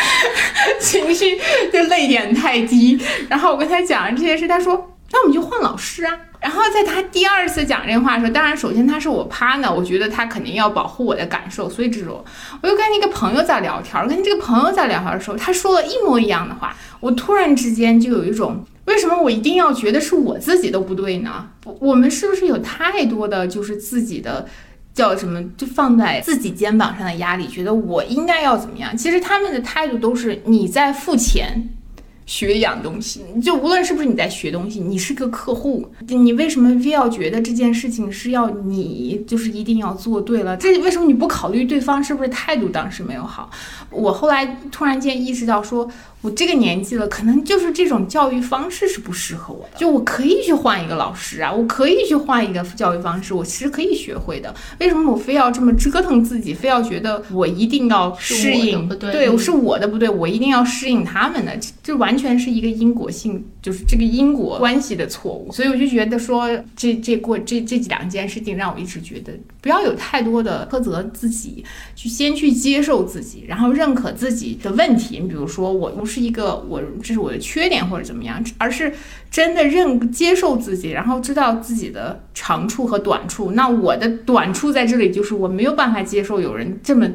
[0.80, 1.40] 情绪
[1.74, 3.02] 就泪点太低。
[3.28, 12.24] 然后我跟他讲了这件事，他说：“那我们就换老师啊。”然后在他第二次讲这话的时候，当然首先他是我趴呢，我觉得他肯定要保护我的感受，所以这种
[12.62, 18.66] 我又跟一个朋友在聊天，跟这个朋友在聊天的时候，他说了一模一样的话，我突然之间就有一种。
[18.86, 21.48] 为什么我一定要觉得是我自己都不对呢？
[21.80, 24.48] 我们是不是有太多的就是自己的
[24.96, 28.98] 叫什么，就放在自己肩膀上的压力，觉得我应该要怎么样？
[28.98, 31.70] 其实他们的态度都是你在付钱。
[32.30, 40.56] 学一样东西，就无论是不是你在学东西，你是个客户，你为什么非要觉得这件事情是要你就是一定要做对了？
[40.56, 43.50] 这为什么你不考虑对方是不是态度当时没有好？
[43.90, 45.90] 我后来突然间意识到，说
[46.22, 49.80] 我这个年纪了，可能就是这种教育方式是不适合我的。
[49.80, 54.54] 就我可以去换一个老师啊，我可以去换一个教育方式，我其实可以学会的。
[54.80, 58.88] 为什么我非要这么折腾自己，非要觉得我一定要适应？
[59.00, 62.16] 对，是我的不对，我一定要适应他们的，就完。
[62.16, 71.64] 全全是一个因果性，就是这个因果关系的错误，所以我就觉得说，这这过这这两件事情让我一直觉得不要有太多的苛责自己，
[71.96, 75.20] 去先去接受自己，然后认可自己的问题。
[75.20, 78.94] 你比如说，我不是一个我这是我的缺点或者怎么样，而是
[79.32, 83.52] 真的认接受自己，然后知道自己的长处和短处。
[83.54, 87.10] 那我的短处在这里就是我没有办法接受有人这么。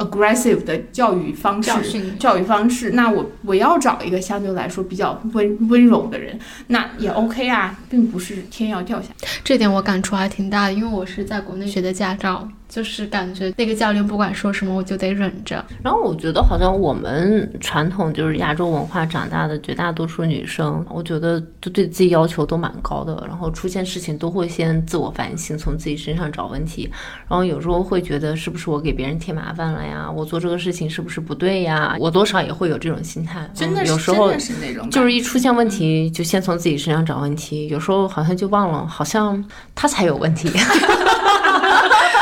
[0.00, 6.38] Aggressive 的教育方式，教育方式，那我我要找一个相对来说比较温温柔的人，
[6.68, 9.28] 那也 OK 啊，并不是天要掉下来。
[9.44, 12.48] 这点我感触还挺大的，因为我是在国内学的驾照。
[12.70, 15.62] 就是感觉那个教练不管说什么，我就得忍着。
[15.82, 23.24] 然后我觉得好像我们传统就是亚洲文化长大的绝大多数女生，我觉得都对自己要求都蛮高的。
[23.26, 26.88] 然后出现事情都会先自我反省，从自己身上找问题。
[27.28, 30.08] 然后有时候会觉得是不是我给别人添麻烦了呀？
[30.08, 31.96] 我做这个事情是不是不对呀？
[31.98, 33.50] 我多少也会有这种心态。
[33.52, 37.66] 真的有时候是那种，就是一出现问题就先从自己身上找问题。
[37.66, 39.44] 有时候好像就忘了，好像
[39.74, 40.48] 他才有问题。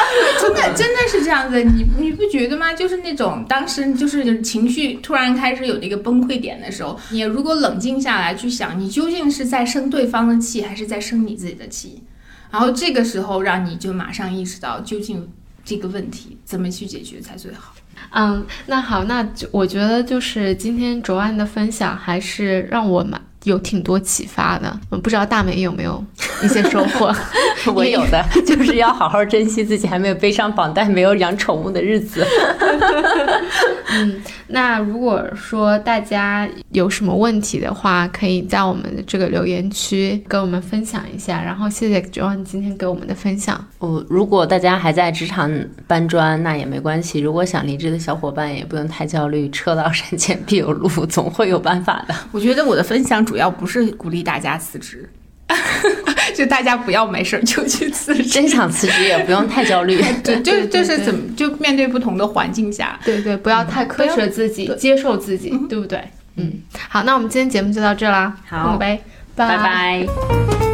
[0.40, 2.72] 真的真的是这样子，你你不觉得吗？
[2.72, 12.02] 就是那种当时就是情绪突然开始有那个崩溃点的时候，你如果冷静下来去想，你究竟是在生对方的气，还是在生你自己的气？
[12.50, 15.28] 然后这个时候让你就马上意识到，究竟
[15.64, 17.74] 这个问题怎么去解决才最好。
[18.10, 23.20] 嗯，那好，那我觉得就是今天卓安的分享还是让我蛮。
[23.48, 26.02] 有挺多启发的，我不知道大美有没有
[26.42, 27.14] 一些收获。
[27.74, 32.24] 我有的，就是要好好珍惜自己还没有背上绑带、没有养宠物的日子。
[33.90, 41.42] 嗯，那如果说大家有什么问题的话，可以在我们的这个留言区跟我们分享一下。
[41.42, 43.62] 然后谢谢 John 今天给我们的分享。
[43.78, 45.50] 哦，如果大家还在职场
[45.86, 47.18] 搬砖，那也没关系。
[47.18, 52.14] 如果想离职的小伙伴也不用太焦虑，车到山前必有路，总会有办法的。
[52.30, 55.08] 我觉得我的分享主要不是鼓励大家辞职，
[56.34, 58.24] 就大家不要没事就去辞职。
[58.24, 66.02] 真想辞职也不用太焦虑， 对，就就是怎么就面对不同的环境下，对对，不要太苛责自己，接受自己，对不对？
[66.36, 66.52] 嗯，
[66.88, 69.00] 好，那我们今天节目就到这啦，好，拜
[69.34, 69.56] 拜。
[69.56, 70.67] 拜。